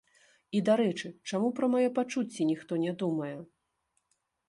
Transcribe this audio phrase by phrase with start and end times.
[0.55, 3.33] І, дарэчы, чаму пра мае пачуцці ніхто не думае?